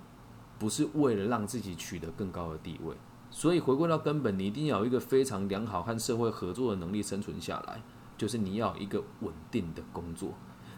[0.58, 2.96] 不是为了让自己取得更高的地位，
[3.36, 7.82] 所以回归到根本，你一定要有一个非常良好和社会合作的能力生存下来，
[8.16, 10.34] 就是你要一个稳定的工作。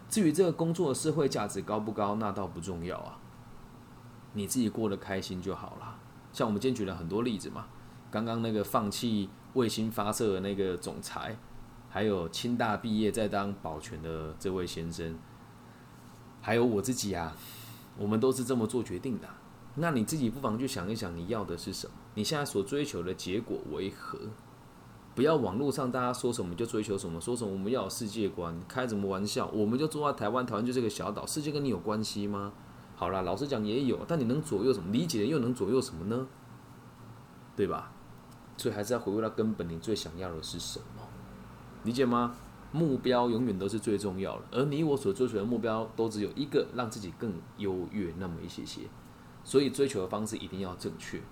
[0.08, 3.18] 至于这个工作的社会价值高不高，那倒不重要啊，
[4.32, 5.98] 你自己过得开心就好了。
[6.32, 7.66] 像我们今天举了很多例子嘛，
[8.10, 11.36] 刚刚那个放弃卫星发射的那个总裁，
[11.90, 15.18] 还有清大毕业在当保全的这位先生，
[16.40, 17.36] 还有我自己啊，
[17.98, 19.28] 我们都是这么做决定的。
[19.76, 21.92] 那你自己不妨去想一想，你要的是什么？
[22.14, 24.18] 你现在所追求的结果为何？
[25.14, 29.46] 不要网络上大家说什么就追求什么，说什么我们要世界观，开什么玩笑？
[29.48, 32.52] 我们就住在台湾，台湾就是个小岛，世界跟你有关系吗？
[32.96, 34.90] 好啦，老实讲也有，但你能左右什么？
[34.90, 36.26] 理解又能左右什么呢？
[37.54, 37.92] 对吧？
[38.58, 41.02] 所以还是要回归到根本，你最想要的是什么？
[41.84, 42.34] 理解吗？
[42.72, 48.82] 目标永远都是最重要的，而你我所追求的目标都只有一个，让自己更优越那么一些些。
[49.46, 51.22] 所以追求的方式一定要正确。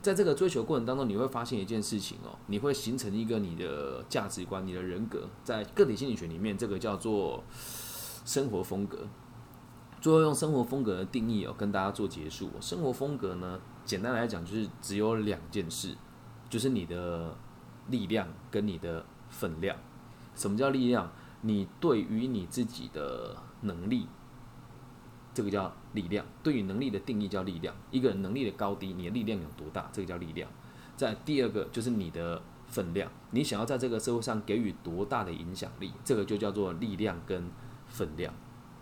[0.00, 5.28] 在这个追求过程当中，你会发现一件事情哦，你会形成一个你的价值观、你的人格。
[5.42, 7.42] 在个体心理学里面，这个叫做
[8.24, 9.08] 生活风格。
[10.00, 12.48] 最后用生活风格的定义哦，跟大家做结束。
[12.60, 15.96] 生活风格呢，简单来讲就是只有两件事，
[16.48, 17.36] 就是你的
[17.88, 19.76] 力量跟你的分量。
[20.36, 21.10] 什么叫力量？
[21.42, 24.08] 你对于你自己的能力，
[25.34, 26.24] 这个叫力量。
[26.44, 27.74] 对于能力的定义叫力量。
[27.90, 30.48] 一个人能力的高低，你的力量有多大，这个叫力量。
[30.96, 37.50] 在第二个就是你的分量，你想要在这个社会上给予多大的影响力，这个就叫做力量跟
[37.88, 38.32] 分量。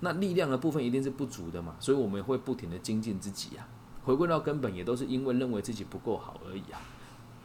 [0.00, 3.66] 那力量的部分一定是不足的嘛，所以我们会不停的精进自己啊，
[4.05, 6.79] 回归到根本也都是因为认为自己不够好而已啊。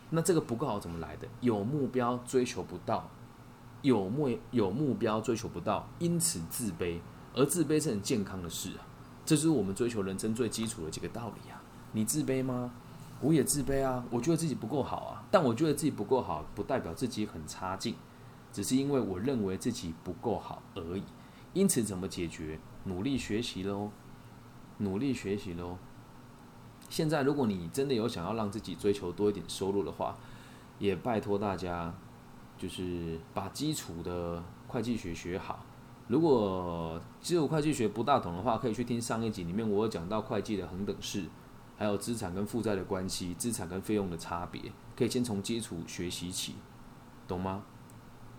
[0.10, 1.28] 那这个不够好怎么来的？
[1.40, 3.10] 有目标追求不到，
[3.82, 7.00] 有目有目标追求不到，因此自卑，
[7.34, 8.86] 而自卑是很健康的事啊。
[9.30, 11.62] 这是我们追求人生最基础的几个道理啊。
[11.92, 12.72] 你自卑吗？
[13.22, 15.24] 我也自卑啊，我觉得自己不够好啊。
[15.30, 17.94] 但我觉得自己不够好，不代表自己很差劲，
[18.52, 21.04] 只是因为我认为自己不够好而已。
[21.54, 22.60] 因此，怎么解决？
[22.86, 23.92] 努力学习喽，
[24.80, 25.78] 努力学习喽。
[26.90, 30.18] 现在，如果你真的有想要让自己追求多一点收入的话，
[30.80, 31.94] 也拜托大家，
[32.58, 35.64] 就是把基础的会计学学好。
[36.10, 41.24] 如果基础会计学不大懂的话，可以去听上一集里面我有讲到会计的恒等式，
[41.78, 44.62] 还有资产跟负债的关系，资产跟费用的差别，
[44.98, 46.56] 可以先从基础学习起，
[47.28, 47.64] 懂吗？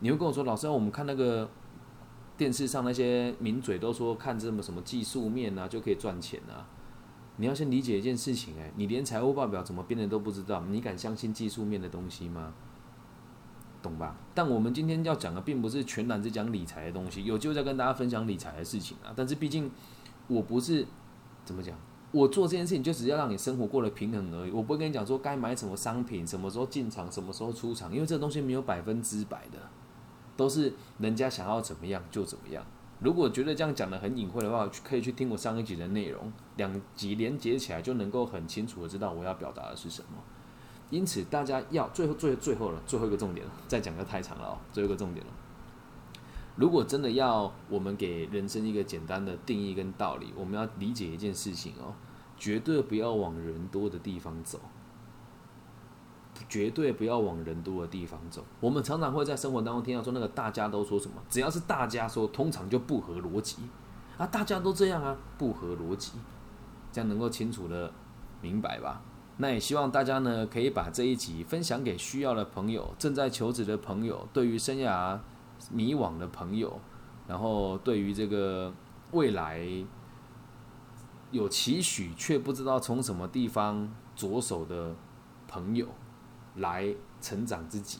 [0.00, 1.48] 你会跟我说，老师，我们看那个。
[2.36, 6.64] 电视上那些名嘴都说看这么什么技术面啊就可以赚钱啊，
[7.36, 12.54] 你要先理解一件事情哎，你连财务报表怎么编的都不知道，你敢相信技术面的东西吗？
[13.82, 14.16] 懂吧？
[14.34, 19.12] 但我们今天要讲的并不是全然是讲理财的东西，有机会再跟大家分享理财的事情啊。
[19.16, 19.70] 但是毕竟
[20.26, 20.86] 我不是
[21.44, 21.76] 怎么讲，
[22.12, 29.58] 我做这件事情就只要让你生活过得平衡而已，我不会跟你讲说该买什么商品，什么时候进场，什么时候出场，因为这东西没有百分之百的。
[30.36, 32.64] 都是人家想要怎么样就怎么样。
[33.00, 40.22] 如果觉得这样讲的很隐晦的话，可以去听我上一集的内容，两集连接起来就能够很清楚的知道我要表达的是什么。
[40.90, 44.58] 因此，大家要最后最最后了最后一个重点了，再讲个太长了哦。
[44.72, 45.32] 最后一个重点了，
[46.56, 51.94] 如果真的要我们给人生一个简单的定义跟道理，我们要理解一件事情哦，
[52.36, 54.58] 绝对不要往人多的地方走，
[56.48, 58.44] 绝对不要往人多的地方走。
[58.58, 63.58] 我们常常会在生活当中听到说，那个大家都说什么，只要是大家说，通常就不合逻辑
[64.18, 66.12] 啊，大家都这样啊，不合逻辑，
[66.90, 67.92] 这样能够清楚的
[68.42, 69.00] 明白吧？
[69.40, 75.18] 那也希望大家呢，可以把这一集分享给需要的朋友，正在求职的朋友，对于生涯。
[75.70, 76.80] 迷惘的朋友，
[77.28, 78.72] 然后对于这个
[79.10, 79.62] 未来
[81.30, 83.86] 有期许却不知道从什么地方
[84.16, 84.96] 着手的
[85.46, 85.86] 朋友，
[86.54, 87.98] 来成长自己，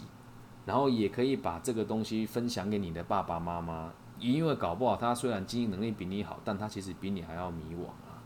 [0.65, 8.17] 然后也可以把这个东西分享给你的爸爸妈妈，因为搞不好他虽然经济能力比你好，但他其实比你还要迷惘啊。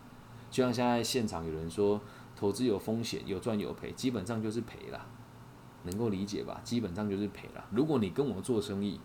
[0.49, 2.01] 就像现在现场有人说，
[2.45, 5.07] 投资有风险，有赚有赔，基本上就是赔了，
[5.85, 6.61] 能够理解吧？
[6.63, 7.65] 基本上就是赔了。
[7.71, 9.01] 如果你跟我做生意，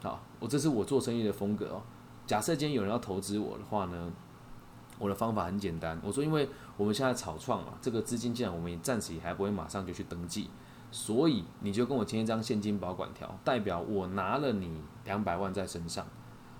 [0.00, 1.82] 好，我这是我做生意的风格哦。
[2.24, 4.12] 假设今天有人要投资我的话呢，
[5.00, 6.00] 我的方法很简单。
[6.04, 10.48] 我说，因为我们现在草创嘛，这个资金既然，我们也暂时也还不会马上就去登记，
[10.92, 16.06] 所以你就跟我签一张现金保管条，代表我拿了你两百万在身上。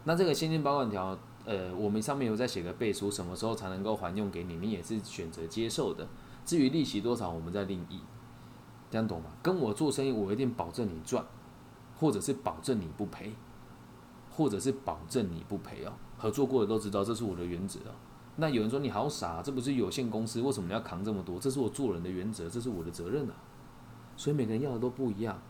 [0.03, 6.09] 那这个现金保管条，呃，我们上面有在写个背书，什么时候才能够还用给你，你也是选择接受的。
[6.45, 8.01] 至于利息多少，我们再另议。
[8.91, 9.31] 这样懂吗？
[9.43, 11.25] 跟我做生意，我一定保证你赚。
[11.97, 13.33] 或者是保证你不赔，
[14.29, 15.93] 或者是保证你不赔哦。
[16.19, 17.95] 合作过的都知道，这是我的原则哦。
[18.37, 21.39] 那有人说你好傻，这不是有限公司，为什么要扛这么多？
[21.39, 23.35] 这是我做人的原则，这是我的责任啊。
[24.17, 25.41] 所以每个人要的都不一样，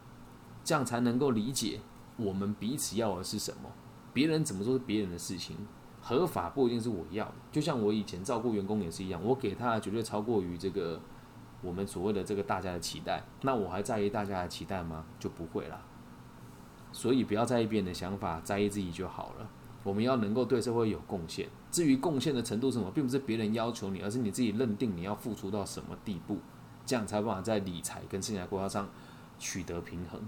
[0.62, 1.80] 这样才能够理解
[2.18, 3.70] 我们彼此要的是什么。
[4.12, 5.56] 别人怎么说是别人的事情，
[6.06, 7.34] 合法不一定是我要的。
[7.50, 11.00] 就像我以前照顾员工也是一样，我给他绝对超过于这个
[11.62, 13.22] 我们所谓的这个大家的期待。
[13.40, 15.06] 那我还在意大家的期待吗？
[15.18, 15.80] 就不会了。
[16.92, 19.48] 所以不要在意别人的想法，在意自己就好了。
[19.82, 21.48] 我们要能够对社会有贡献。
[21.70, 26.38] 至于贡献的程度是什么，并不是别人要求你，而是你自己认定你要付出到什么地步，
[26.84, 28.88] 这样才办法在理财跟生涯规划上
[29.38, 30.20] 取得平衡。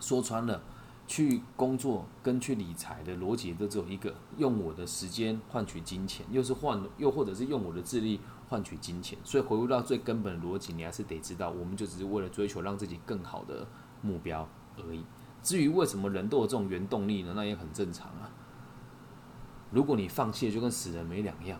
[0.00, 0.62] 说穿了，
[1.10, 9.18] 去工作跟去理财的逻辑都只有一个：用我的时间换取金钱，又是换，又或者是用我的智力换取金钱。
[9.24, 13.66] 所以回归到最根本的逻辑，你还是得知道，我们就只是为了追求让自己更好的
[14.02, 15.04] 目标而已。
[15.42, 17.32] 至于为什么人都有这种原动力呢？
[17.34, 18.30] 那也很正常啊。
[19.72, 21.58] 如果你放弃了，就跟死人没两样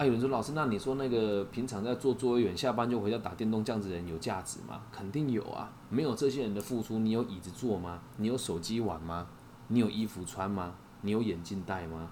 [0.00, 0.06] 啊。
[0.06, 4.80] 有人说老师，那你说那个平常在做作业员，下班就回家打电动这样子的人有价值吗？
[4.90, 5.70] 肯定有啊。
[5.90, 8.00] 没有这些人的付出，你有椅子坐吗？
[8.16, 9.26] 你有手机玩吗？
[9.68, 10.74] 你有衣服穿吗？
[11.02, 12.10] 你有眼镜戴吗？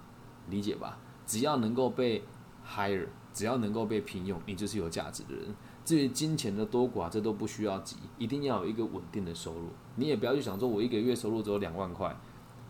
[0.49, 0.97] 理解吧？
[1.25, 2.23] 只要能够被
[2.67, 5.55] hire，只要能够被聘用，你就是有价值的人。
[5.83, 9.69] 至于金钱的多寡，这都不需要急，一定要有一个稳定的收入。
[9.95, 12.15] 你也不要去想说，我一个月收入只有两万块，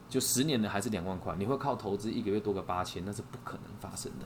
[0.08, 4.26] 就十年的还是两万块，你会靠投资一个月多个八千，那是不可能发生的，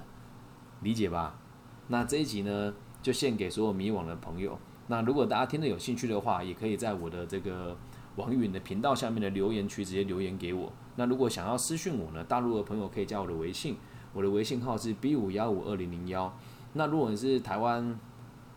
[0.84, 1.40] 理解吧？
[1.88, 4.60] 那这一集呢，就献给所有迷惘的朋友。
[4.88, 7.76] 那如果大家听得有兴趣的话，也可以在我的这个
[8.18, 10.72] 网易云的频道下面的留言区直接留言给我。
[10.98, 13.78] 那如果想要私讯我呢，大陆的朋友可以加我的微信，
[14.14, 16.32] 我的微信号是 B 五幺五二零零幺。
[16.74, 17.98] 那如果你是台湾，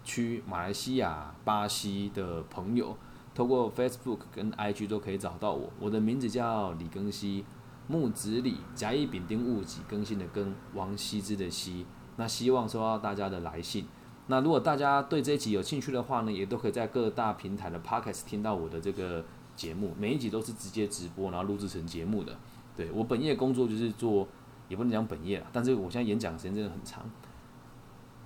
[0.05, 2.97] 区马来西亚、巴西的朋友，
[3.35, 5.73] 透过 Facebook 跟 IG 都可以找到我。
[5.81, 7.45] 我的名字叫李庚希，
[7.89, 11.85] 木子李，甲乙丙丁戊己更新的更，王羲之的羲。
[12.17, 13.87] 那希望收到大家的来信。
[14.29, 19.95] 那如果大家对这一集有兴趣的话呢，也都可以在各大平台的 Podcast 听到我的这个节目。
[19.99, 22.37] 每一集都是直接直播，然后录制成节目的。
[22.77, 24.27] 对我本业工作就是做，
[24.69, 27.09] 也不能讲本业了，但是我现在演讲时间真的很长。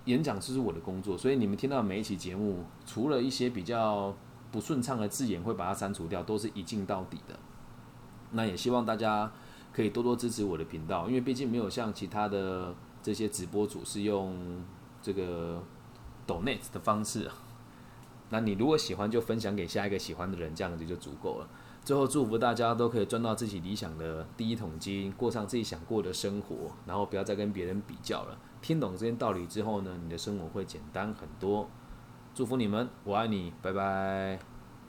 [0.06, 4.14] 演讲就是我的工作，所以你们听到每一期节目，除了一些比较
[4.50, 7.38] 不顺畅的字眼会把它删除掉，都是一镜到底的。
[8.32, 9.30] 那也希望大家
[9.72, 14.62] 可以多多支持我的频道，因为毕竟没有像其他的这些直播主是用
[15.00, 15.62] 这个
[16.26, 17.30] donate 的方式。
[18.30, 21.48] 那你如果喜欢，就分享给下一个喜欢的人，这样子就足够了。
[21.84, 28.38] 最后祝福大家都可以赚到自己理想的第一桶金，过上自己想过的生活，然后不要再跟别人比较了。
[28.60, 31.68] 听懂这些道理之后呢，你的生活会简单很多。
[32.34, 34.49] 祝福你们，我爱你，拜拜。